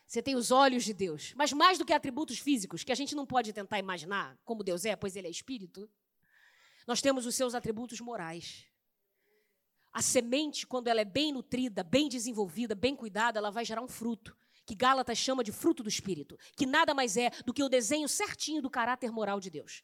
[0.08, 1.34] Você tem os olhos de Deus.
[1.36, 4.86] Mas mais do que atributos físicos, que a gente não pode tentar imaginar como Deus
[4.86, 5.90] é, pois ele é espírito,
[6.88, 8.68] nós temos os seus atributos morais.
[9.92, 13.88] A semente, quando ela é bem nutrida, bem desenvolvida, bem cuidada, ela vai gerar um
[13.90, 14.34] fruto,
[14.66, 18.08] que Gálatas chama de fruto do espírito, que nada mais é do que o desenho
[18.08, 19.84] certinho do caráter moral de Deus.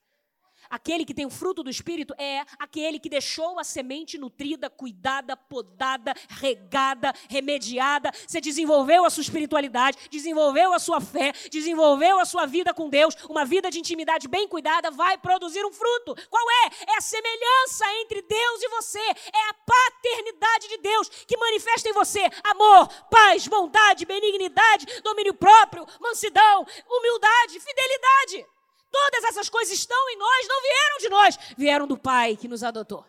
[0.70, 5.36] Aquele que tem o fruto do Espírito é aquele que deixou a semente nutrida, cuidada,
[5.36, 8.12] podada, regada, remediada.
[8.28, 13.16] Você desenvolveu a sua espiritualidade, desenvolveu a sua fé, desenvolveu a sua vida com Deus.
[13.30, 16.16] Uma vida de intimidade bem cuidada vai produzir um fruto.
[16.30, 16.92] Qual é?
[16.92, 19.00] É a semelhança entre Deus e você.
[19.00, 25.86] É a paternidade de Deus que manifesta em você amor, paz, bondade, benignidade, domínio próprio,
[26.00, 28.59] mansidão, humildade, fidelidade.
[28.92, 32.64] Todas essas coisas estão em nós, não vieram de nós, vieram do Pai que nos
[32.64, 33.06] adotou.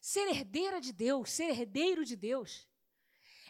[0.00, 2.68] Ser herdeira de Deus, ser herdeiro de Deus,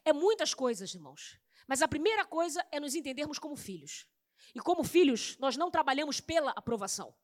[0.05, 1.39] é muitas coisas, irmãos.
[1.67, 4.07] Mas a primeira coisa é nos entendermos como filhos.
[4.55, 7.15] E como filhos, nós não trabalhamos pela aprovação.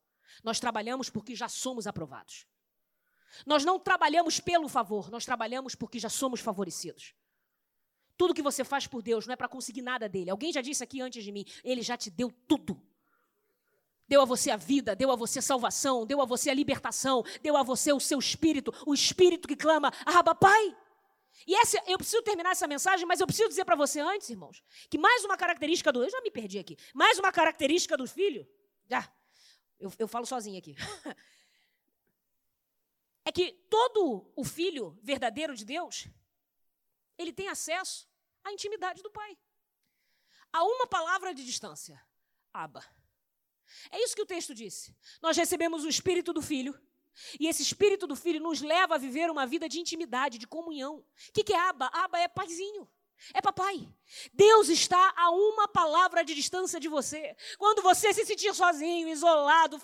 [0.43, 2.47] Nós trabalhamos porque já somos aprovados.
[3.45, 7.15] Nós não trabalhamos pelo favor, nós trabalhamos porque já somos favorecidos.
[8.19, 10.29] Tudo que você faz por Deus não é para conseguir nada dele.
[10.29, 12.79] Alguém já disse aqui antes de mim, ele já te deu tudo.
[14.09, 17.57] Deu a você a vida, deu a você salvação, deu a você a libertação, deu
[17.57, 20.77] a você o seu espírito, o espírito que clama, Abba, Pai.
[21.47, 24.65] E essa, eu preciso terminar essa mensagem, mas eu preciso dizer para você antes, irmãos,
[24.91, 26.03] que mais uma característica do.
[26.03, 26.77] Eu já me perdi aqui.
[26.93, 28.49] Mais uma característica do filho.
[28.89, 29.09] Já.
[29.79, 30.75] Eu, eu falo sozinho aqui.
[33.25, 36.09] é que todo o filho verdadeiro de Deus,
[37.17, 38.08] ele tem acesso
[38.49, 39.37] a intimidade do Pai.
[40.53, 42.01] A uma palavra de distância.
[42.53, 42.85] Aba.
[43.91, 44.97] É isso que o texto disse.
[45.21, 46.79] Nós recebemos o Espírito do Filho.
[47.39, 50.97] E esse Espírito do Filho nos leva a viver uma vida de intimidade, de comunhão.
[50.99, 51.87] O que, que é aba?
[51.93, 52.89] Aba é paizinho.
[53.35, 53.89] É papai.
[54.33, 57.37] Deus está a uma palavra de distância de você.
[57.59, 59.79] Quando você se sentir sozinho, isolado,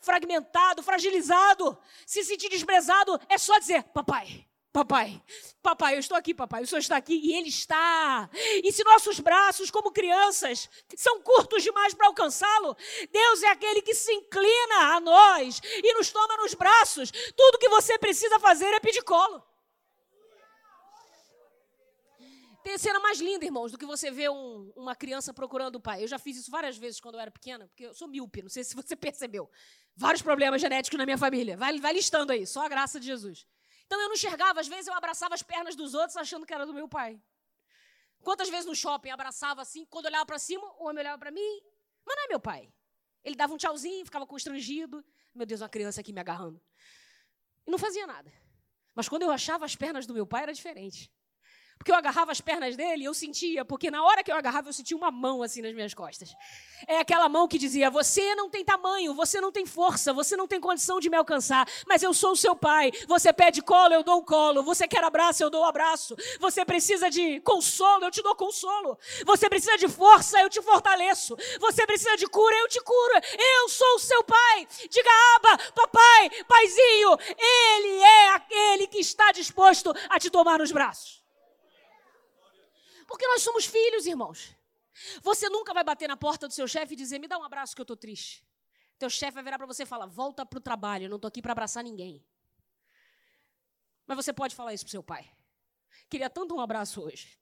[0.00, 5.20] fragmentado, fragilizado, se sentir desprezado, é só dizer: Papai, Papai,
[5.60, 8.30] papai, eu estou aqui, papai, o senhor está aqui e ele está.
[8.62, 12.76] E se nossos braços, como crianças, são curtos demais para alcançá-lo,
[13.10, 17.10] Deus é aquele que se inclina a nós e nos toma nos braços.
[17.36, 19.42] Tudo que você precisa fazer é pedir colo.
[22.62, 26.04] Tem cena mais linda, irmãos, do que você ver um, uma criança procurando o pai.
[26.04, 28.50] Eu já fiz isso várias vezes quando eu era pequena, porque eu sou míope, não
[28.50, 29.50] sei se você percebeu.
[29.96, 31.56] Vários problemas genéticos na minha família.
[31.56, 33.48] Vai, vai listando aí, só a graça de Jesus.
[33.90, 36.64] Então eu não enxergava, às vezes eu abraçava as pernas dos outros achando que era
[36.64, 37.20] do meu pai.
[38.22, 41.60] Quantas vezes no shopping abraçava assim, quando olhava para cima, o homem olhava para mim,
[42.06, 42.72] mas não é meu pai.
[43.24, 45.04] Ele dava um tchauzinho, ficava constrangido.
[45.34, 46.62] Meu Deus, uma criança aqui me agarrando.
[47.66, 48.32] E não fazia nada.
[48.94, 51.10] Mas quando eu achava as pernas do meu pai, era diferente.
[51.80, 54.68] Porque eu agarrava as pernas dele e eu sentia, porque na hora que eu agarrava,
[54.68, 56.36] eu sentia uma mão assim nas minhas costas.
[56.86, 60.46] É aquela mão que dizia: Você não tem tamanho, você não tem força, você não
[60.46, 62.92] tem condição de me alcançar, mas eu sou o seu pai.
[63.08, 64.62] Você pede colo, eu dou o colo.
[64.62, 66.14] Você quer abraço, eu dou o abraço.
[66.38, 68.98] Você precisa de consolo, eu te dou consolo.
[69.24, 71.34] Você precisa de força, eu te fortaleço.
[71.58, 73.14] Você precisa de cura, eu te curo.
[73.38, 74.68] Eu sou o seu pai.
[74.90, 77.16] Diga, aba, papai, paizinho.
[77.38, 81.19] Ele é aquele que está disposto a te tomar nos braços.
[83.10, 84.54] Porque nós somos filhos, irmãos.
[85.20, 87.74] Você nunca vai bater na porta do seu chefe e dizer: me dá um abraço
[87.74, 88.46] que eu estou triste.
[88.96, 91.28] Teu chefe vai virar para você e falar: volta para o trabalho, eu não estou
[91.28, 92.24] aqui para abraçar ninguém.
[94.06, 95.28] Mas você pode falar isso para seu pai.
[96.08, 97.36] Queria tanto um abraço hoje.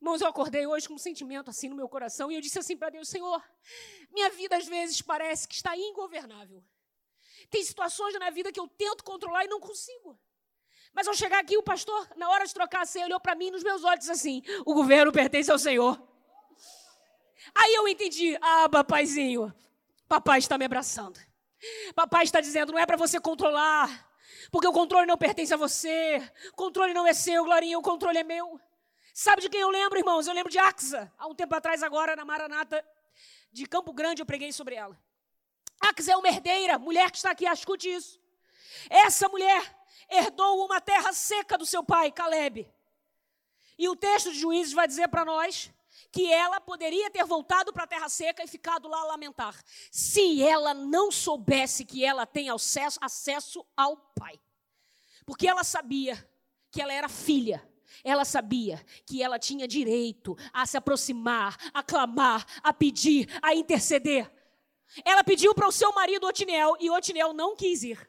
[0.00, 2.74] Irmãos, eu acordei hoje com um sentimento assim no meu coração e eu disse assim
[2.74, 3.44] para Deus: Senhor,
[4.10, 6.64] minha vida às vezes parece que está ingovernável.
[7.50, 10.18] Tem situações na vida que eu tento controlar e não consigo.
[10.96, 13.50] Mas ao chegar aqui, o pastor, na hora de trocar a ceia, olhou para mim
[13.50, 16.02] nos meus olhos disse assim: o governo pertence ao Senhor.
[17.54, 19.54] Aí eu entendi, ah, papaizinho,
[20.08, 21.20] papai está me abraçando.
[21.94, 24.08] Papai está dizendo, não é para você controlar,
[24.50, 26.16] porque o controle não pertence a você.
[26.54, 28.58] O controle não é seu, Glorinha, o controle é meu.
[29.12, 30.26] Sabe de quem eu lembro, irmãos?
[30.26, 31.12] Eu lembro de Axa.
[31.18, 32.82] Há um tempo atrás, agora, na Maranata
[33.52, 34.98] de Campo Grande, eu preguei sobre ela.
[35.78, 38.18] Axa é uma herdeira, mulher que está aqui, escute isso.
[38.88, 39.62] Essa mulher,
[40.08, 42.68] herdou uma terra seca do seu pai, Caleb.
[43.78, 45.70] E o texto de Juízes vai dizer para nós
[46.10, 49.54] que ela poderia ter voltado para a terra seca e ficado lá a lamentar,
[49.90, 54.40] se ela não soubesse que ela tem acesso, acesso ao pai.
[55.26, 56.16] Porque ela sabia
[56.70, 57.66] que ela era filha.
[58.04, 64.30] Ela sabia que ela tinha direito a se aproximar, a clamar, a pedir, a interceder.
[65.04, 68.08] Ela pediu para o seu marido Otiniel e Otiniel não quis ir.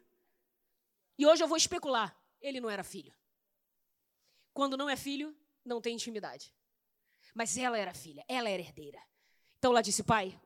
[1.17, 3.13] E hoje eu vou especular: ele não era filho.
[4.53, 6.53] Quando não é filho, não tem intimidade.
[7.34, 9.01] Mas ela era filha, ela era herdeira.
[9.58, 10.39] Então ela disse: Pai,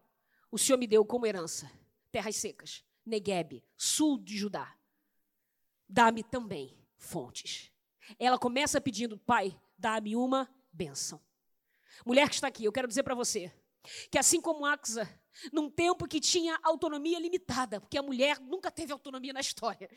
[0.50, 1.72] o Senhor me deu como herança
[2.12, 4.76] terras secas, Negueb, sul de Judá.
[5.88, 7.72] Dá-me também fontes.
[8.20, 11.22] Ela começa pedindo: Pai, dá-me uma bênção.
[12.06, 13.52] Mulher que está aqui, eu quero dizer para você
[14.10, 15.10] que assim como Axa,
[15.52, 19.90] num tempo que tinha autonomia limitada, porque a mulher nunca teve autonomia na história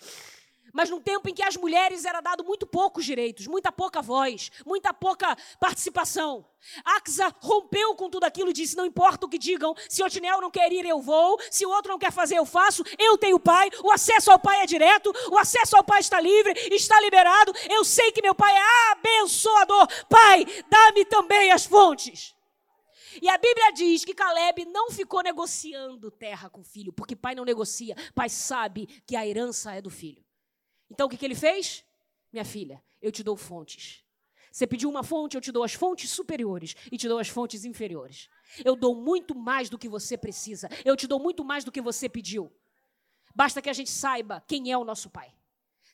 [0.72, 4.50] mas num tempo em que as mulheres era dado muito poucos direitos, muita pouca voz,
[4.66, 6.46] muita pouca participação.
[6.84, 10.50] Axa rompeu com tudo aquilo e disse: Não importa o que digam, se Otinel não
[10.50, 12.82] quer ir, eu vou, se o outro não quer fazer, eu faço.
[12.98, 16.52] Eu tenho pai, o acesso ao pai é direto, o acesso ao pai está livre,
[16.72, 17.52] está liberado.
[17.70, 19.86] Eu sei que meu pai é abençoador.
[20.08, 22.34] Pai, dá-me também as fontes.
[23.20, 27.34] E a Bíblia diz que Caleb não ficou negociando terra com o filho, porque pai
[27.34, 30.23] não negocia, pai sabe que a herança é do filho.
[30.94, 31.84] Então o que, que ele fez?
[32.32, 34.04] Minha filha, eu te dou fontes.
[34.50, 37.64] Você pediu uma fonte, eu te dou as fontes superiores e te dou as fontes
[37.64, 38.28] inferiores.
[38.64, 40.68] Eu dou muito mais do que você precisa.
[40.84, 42.52] Eu te dou muito mais do que você pediu.
[43.34, 45.34] Basta que a gente saiba quem é o nosso Pai.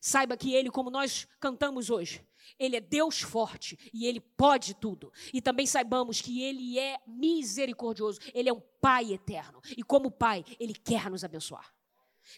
[0.03, 2.23] Saiba que Ele, como nós cantamos hoje,
[2.59, 5.11] Ele é Deus forte e Ele pode tudo.
[5.33, 8.21] E também saibamos que Ele é misericordioso.
[8.35, 9.63] Ele é um Pai eterno.
[9.75, 11.75] E como Pai, Ele quer nos abençoar.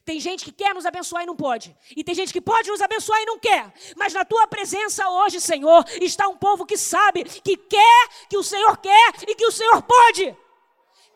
[0.05, 1.77] Tem gente que quer nos abençoar e não pode.
[1.97, 3.73] E tem gente que pode nos abençoar e não quer.
[3.97, 8.43] Mas na tua presença hoje, Senhor, está um povo que sabe que quer, que o
[8.43, 10.37] Senhor quer e que o Senhor pode.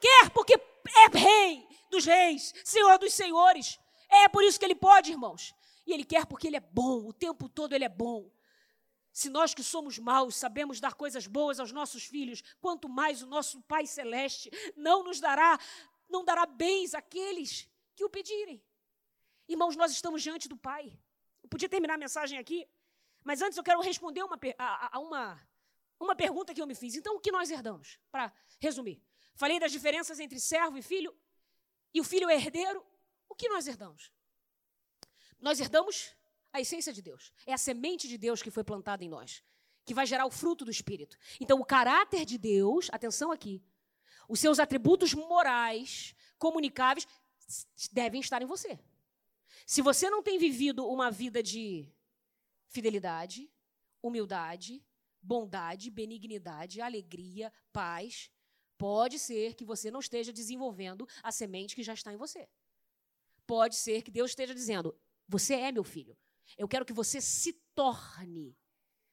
[0.01, 3.79] Quer porque é rei dos reis, Senhor dos senhores.
[4.09, 5.55] É por isso que ele pode, irmãos.
[5.87, 8.31] E ele quer porque ele é bom, o tempo todo ele é bom.
[9.13, 13.27] Se nós que somos maus sabemos dar coisas boas aos nossos filhos, quanto mais o
[13.27, 15.59] nosso Pai celeste não nos dará,
[16.09, 18.63] não dará bens àqueles que o pedirem.
[19.49, 20.97] Irmãos, nós estamos diante do Pai.
[21.43, 22.69] Eu podia terminar a mensagem aqui,
[23.25, 25.49] mas antes eu quero responder uma, a, a uma,
[25.99, 26.95] uma pergunta que eu me fiz.
[26.95, 27.99] Então, o que nós herdamos?
[28.11, 29.03] Para resumir.
[29.35, 31.17] Falei das diferenças entre servo e filho,
[31.93, 32.85] e o filho é herdeiro.
[33.29, 34.13] O que nós herdamos?
[35.41, 36.15] Nós herdamos
[36.53, 37.33] a essência de Deus.
[37.47, 39.43] É a semente de Deus que foi plantada em nós,
[39.85, 41.17] que vai gerar o fruto do Espírito.
[41.41, 43.63] Então, o caráter de Deus, atenção aqui,
[44.29, 47.07] os seus atributos morais, comunicáveis,
[47.93, 48.79] devem estar em você.
[49.67, 51.89] Se você não tem vivido uma vida de
[52.69, 53.51] fidelidade,
[54.03, 54.85] humildade,
[55.21, 58.31] bondade, benignidade, alegria, paz,
[58.79, 62.49] pode ser que você não esteja desenvolvendo a semente que já está em você.
[63.47, 64.97] Pode ser que Deus esteja dizendo:
[65.29, 66.17] Você é meu filho.
[66.57, 68.57] Eu quero que você se torne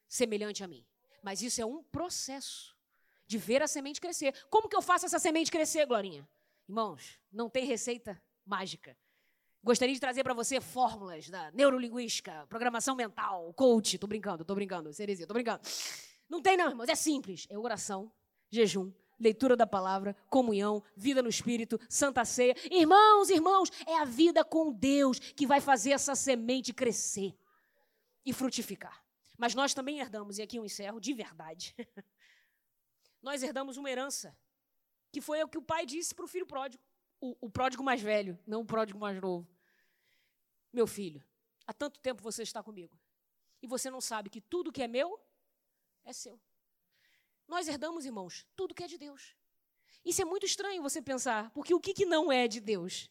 [0.08, 0.86] semelhante a mim.
[1.22, 2.76] Mas isso é um processo
[3.26, 4.34] de ver a semente crescer.
[4.50, 6.28] Como que eu faço essa semente crescer, Glorinha?
[6.74, 8.98] Irmãos, não tem receita mágica.
[9.64, 14.00] Gostaria de trazer para você fórmulas da neurolinguística, programação mental, coach.
[14.00, 15.62] Tô brincando, tô brincando, Cerezinha, tô brincando.
[16.28, 17.46] Não tem não, irmãos, é simples.
[17.48, 18.12] É oração,
[18.50, 22.56] jejum, leitura da palavra, comunhão, vida no espírito, santa ceia.
[22.72, 27.38] Irmãos, irmãos, é a vida com Deus que vai fazer essa semente crescer
[28.26, 29.06] e frutificar.
[29.38, 31.76] Mas nós também herdamos, e aqui eu encerro de verdade.
[33.22, 34.36] nós herdamos uma herança
[35.13, 36.84] que foi o que o pai disse para o filho pródigo
[37.21, 39.47] o, o pródigo mais velho, não o pródigo mais novo.
[40.73, 41.23] Meu filho,
[41.65, 42.99] há tanto tempo você está comigo.
[43.62, 45.17] E você não sabe que tudo que é meu
[46.04, 46.38] é seu.
[47.47, 49.38] Nós herdamos, irmãos, tudo que é de Deus.
[50.04, 53.10] Isso é muito estranho você pensar, porque o que, que não é de Deus?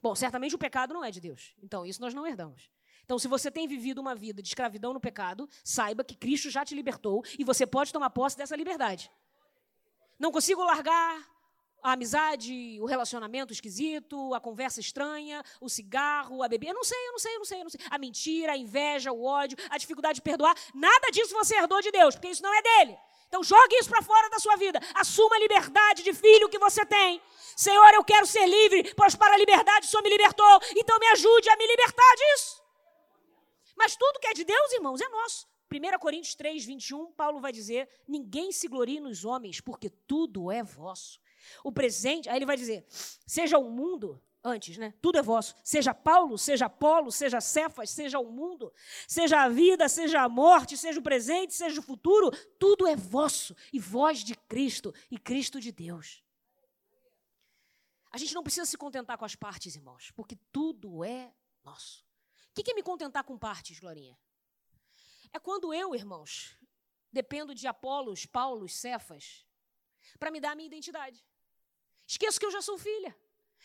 [0.00, 1.54] Bom, certamente o pecado não é de Deus.
[1.62, 2.70] Então, isso nós não herdamos.
[3.04, 6.64] Então, se você tem vivido uma vida de escravidão no pecado, saiba que Cristo já
[6.64, 9.10] te libertou e você pode tomar posse dessa liberdade.
[10.18, 11.24] Não consigo largar
[11.82, 16.72] a amizade, o relacionamento esquisito, a conversa estranha, o cigarro, a bebida.
[16.72, 17.80] Eu não sei, eu não sei, eu não sei, eu não sei.
[17.90, 20.56] A mentira, a inveja, o ódio, a dificuldade de perdoar.
[20.74, 22.98] Nada disso você herdou de Deus, porque isso não é dele.
[23.28, 24.80] Então jogue isso para fora da sua vida.
[24.94, 27.22] Assuma a liberdade de filho que você tem.
[27.56, 30.60] Senhor, eu quero ser livre, pois para a liberdade o Senhor me libertou.
[30.76, 32.62] Então me ajude a me libertar disso.
[33.76, 35.46] Mas tudo que é de Deus, irmãos, é nosso.
[35.70, 40.62] 1 Coríntios 3, 21, Paulo vai dizer: Ninguém se glorie nos homens, porque tudo é
[40.62, 41.20] vosso.
[41.62, 44.94] O presente, aí ele vai dizer: seja o mundo, antes, né?
[45.00, 45.54] Tudo é vosso.
[45.62, 48.72] Seja Paulo, seja Apolo, seja Cefas, seja o mundo,
[49.06, 53.54] seja a vida, seja a morte, seja o presente, seja o futuro, tudo é vosso.
[53.72, 56.22] E vós de Cristo e Cristo de Deus.
[58.10, 62.06] A gente não precisa se contentar com as partes, irmãos, porque tudo é nosso.
[62.50, 64.18] O que é me contentar com partes, Glorinha?
[65.32, 66.56] É quando eu, irmãos,
[67.12, 69.46] dependo de Apolos, Paulos, Cefas,
[70.18, 71.24] para me dar a minha identidade.
[72.06, 73.14] Esqueço que eu já sou filha.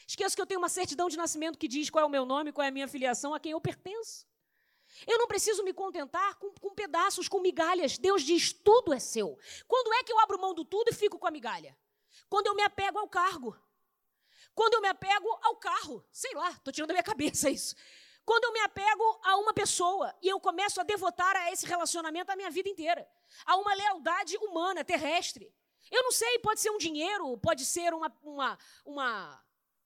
[0.07, 2.51] Esqueço que eu tenho uma certidão de nascimento que diz qual é o meu nome,
[2.51, 4.27] qual é a minha filiação, a quem eu pertenço.
[5.07, 7.97] Eu não preciso me contentar com, com, pedaços, com migalhas.
[7.97, 9.39] Deus diz: tudo é seu.
[9.67, 11.77] Quando é que eu abro mão do tudo e fico com a migalha?
[12.29, 13.57] Quando eu me apego ao cargo.
[14.53, 16.05] Quando eu me apego ao carro.
[16.11, 17.75] Sei lá, estou tirando da minha cabeça isso.
[18.25, 22.31] Quando eu me apego a uma pessoa e eu começo a devotar a esse relacionamento
[22.31, 23.07] a minha vida inteira,
[23.45, 25.53] a uma lealdade humana, terrestre.
[25.91, 29.43] Eu não sei, pode ser um dinheiro, pode ser uma, uma, uma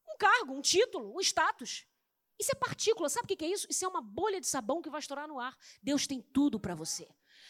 [0.08, 1.86] um cargo, um título, um status.
[2.40, 3.66] Isso é partícula, sabe o que é isso?
[3.70, 5.58] Isso é uma bolha de sabão que vai estourar no ar.
[5.82, 7.08] Deus tem tudo para você.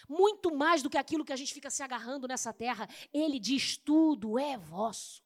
[0.08, 2.88] Muito mais do que aquilo que a gente fica se agarrando nessa terra.
[3.14, 5.22] Ele diz: tudo é vosso.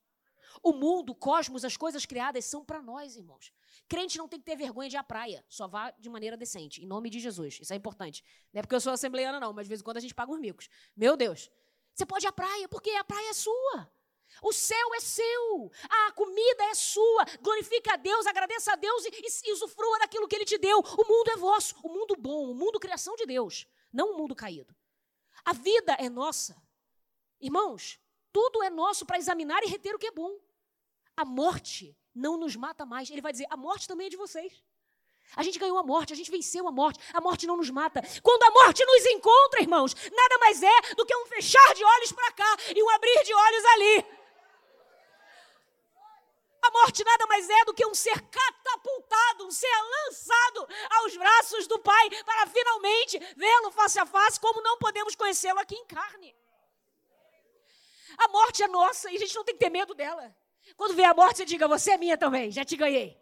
[0.63, 3.53] O mundo, o cosmos, as coisas criadas são para nós, irmãos.
[3.91, 6.81] Crente não tem que ter vergonha de ir à praia, só vá de maneira decente,
[6.81, 7.59] em nome de Jesus.
[7.59, 8.23] Isso é importante.
[8.53, 10.31] Não é porque eu sou assembleiana, não, mas de vez em quando a gente paga
[10.31, 10.69] uns micos.
[10.95, 11.51] Meu Deus.
[11.93, 13.91] Você pode ir à praia, porque a praia é sua.
[14.41, 17.25] O céu é seu, a comida é sua.
[17.41, 19.09] Glorifica a Deus, agradeça a Deus e,
[19.49, 20.79] e, usufrua daquilo que Ele te deu.
[20.79, 24.33] O mundo é vosso, o mundo bom, o mundo criação de Deus, não o mundo
[24.33, 24.73] caído.
[25.43, 26.55] A vida é nossa.
[27.41, 27.99] Irmãos,
[28.31, 30.39] tudo é nosso para examinar e reter o que é bom.
[31.17, 33.09] A morte não nos mata mais.
[33.09, 34.53] Ele vai dizer: a morte também é de vocês.
[35.35, 38.01] A gente ganhou a morte, a gente venceu a morte, a morte não nos mata.
[38.21, 42.11] Quando a morte nos encontra, irmãos, nada mais é do que um fechar de olhos
[42.11, 44.05] para cá e um abrir de olhos ali.
[46.63, 51.65] A morte nada mais é do que um ser catapultado, um ser lançado aos braços
[51.65, 56.35] do Pai para finalmente vê-lo face a face, como não podemos conhecê-lo aqui em carne.
[58.17, 60.35] A morte é nossa e a gente não tem que ter medo dela.
[60.75, 63.19] Quando vê a morte, você diga: Você é minha também, já te ganhei.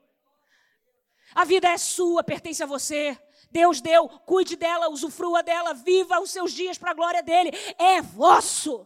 [1.34, 3.18] A vida é sua, pertence a você.
[3.52, 7.52] Deus deu, cuide dela, usufrua dela, viva os seus dias para a glória dele.
[7.78, 8.86] É vosso.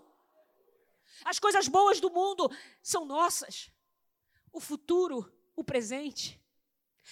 [1.24, 2.50] As coisas boas do mundo
[2.82, 3.72] são nossas.
[4.52, 6.40] O futuro, o presente.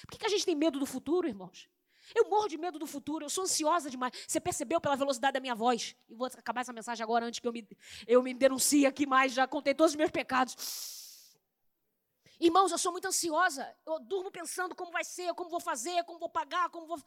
[0.03, 1.69] Por que, que a gente tem medo do futuro, irmãos?
[2.13, 4.13] Eu morro de medo do futuro, eu sou ansiosa demais.
[4.27, 5.95] Você percebeu pela velocidade da minha voz?
[6.09, 7.67] E vou acabar essa mensagem agora antes que eu me,
[8.05, 10.55] eu me denuncie aqui mais, já contei todos os meus pecados.
[12.41, 13.71] Irmãos, eu sou muito ansiosa.
[13.85, 16.99] Eu durmo pensando como vai ser, como vou fazer, como vou pagar, como vou.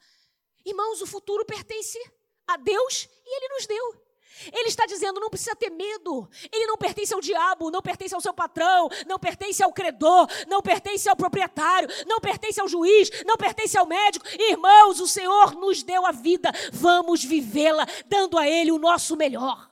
[0.65, 1.99] Irmãos, o futuro pertence
[2.47, 4.05] a Deus e Ele nos deu.
[4.53, 6.29] Ele está dizendo: não precisa ter medo.
[6.49, 10.61] Ele não pertence ao diabo, não pertence ao seu patrão, não pertence ao credor, não
[10.61, 14.25] pertence ao proprietário, não pertence ao juiz, não pertence ao médico.
[14.39, 19.69] Irmãos, o Senhor nos deu a vida, vamos vivê-la, dando a Ele o nosso melhor.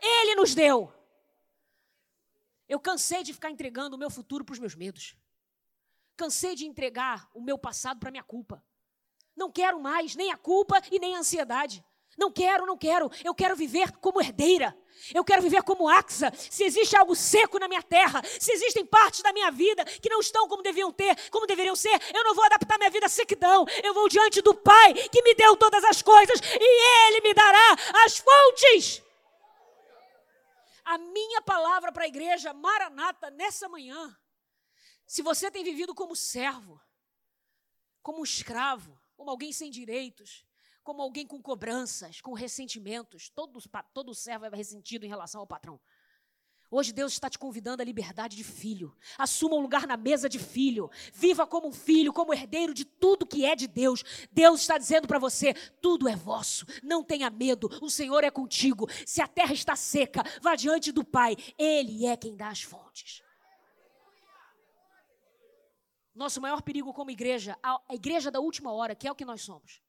[0.00, 0.90] Ele nos deu.
[2.70, 5.16] Eu cansei de ficar entregando o meu futuro para os meus medos.
[6.16, 8.64] Cansei de entregar o meu passado para minha culpa.
[9.36, 11.84] Não quero mais nem a culpa e nem a ansiedade.
[12.16, 13.10] Não quero, não quero.
[13.24, 14.76] Eu quero viver como herdeira.
[15.12, 16.32] Eu quero viver como Axa.
[16.36, 20.20] Se existe algo seco na minha terra, se existem partes da minha vida que não
[20.20, 23.66] estão como deviam ter, como deveriam ser, eu não vou adaptar minha vida à sequidão.
[23.82, 27.76] Eu vou diante do Pai que me deu todas as coisas e Ele me dará
[28.04, 29.09] as fontes.
[30.90, 34.18] A minha palavra para a igreja Maranata nessa manhã.
[35.06, 36.80] Se você tem vivido como servo,
[38.02, 40.44] como escravo, como alguém sem direitos,
[40.82, 43.60] como alguém com cobranças, com ressentimentos, todo,
[43.94, 45.80] todo servo é ressentido em relação ao patrão.
[46.72, 48.96] Hoje Deus está te convidando à liberdade de filho.
[49.18, 50.88] Assuma um lugar na mesa de filho.
[51.12, 54.04] Viva como um filho, como herdeiro de tudo que é de Deus.
[54.30, 55.52] Deus está dizendo para você:
[55.82, 56.64] tudo é vosso.
[56.80, 57.68] Não tenha medo.
[57.82, 58.86] O Senhor é contigo.
[59.04, 61.36] Se a terra está seca, vá diante do Pai.
[61.58, 63.20] Ele é quem dá as fontes.
[66.14, 69.42] Nosso maior perigo como igreja, a igreja da última hora, que é o que nós
[69.42, 69.82] somos.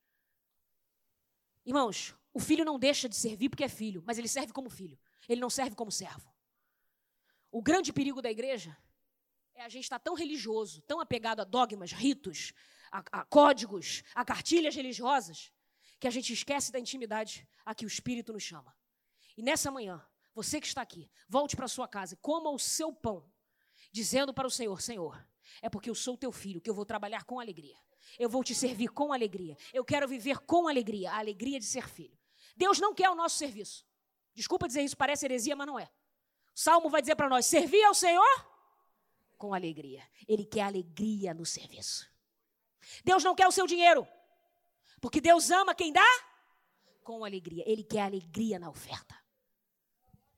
[1.64, 4.98] Irmãos, o filho não deixa de servir porque é filho, mas ele serve como filho.
[5.30, 6.32] Ele não serve como servo.
[7.52, 8.78] O grande perigo da igreja
[9.54, 12.54] é a gente estar tão religioso, tão apegado a dogmas, ritos,
[12.92, 15.52] a, a códigos, a cartilhas religiosas,
[16.00, 18.76] que a gente esquece da intimidade a que o Espírito nos chama.
[19.38, 23.30] E nessa manhã, você que está aqui, volte para sua casa, coma o seu pão,
[23.92, 25.28] dizendo para o Senhor: Senhor,
[25.62, 27.76] é porque eu sou teu filho que eu vou trabalhar com alegria.
[28.18, 29.58] Eu vou te servir com alegria.
[29.74, 32.18] Eu quero viver com alegria, a alegria de ser filho.
[32.56, 33.86] Deus não quer o nosso serviço.
[34.34, 35.90] Desculpa dizer isso, parece heresia, mas não é.
[36.54, 38.52] Salmo vai dizer para nós: servir ao Senhor
[39.38, 40.04] com alegria.
[40.28, 42.10] Ele quer alegria no serviço.
[43.04, 44.08] Deus não quer o seu dinheiro,
[45.00, 46.06] porque Deus ama quem dá
[47.04, 47.64] com alegria.
[47.66, 49.16] Ele quer alegria na oferta.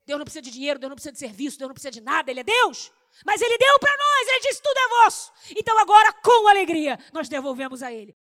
[0.06, 2.30] Deus não precisa de dinheiro, Deus não precisa de serviço, Deus não precisa de nada,
[2.30, 2.92] Ele é Deus.
[3.24, 5.32] Mas Ele deu para nós, Ele disse: tudo é vosso.
[5.56, 8.16] Então agora, com alegria, nós devolvemos a Ele.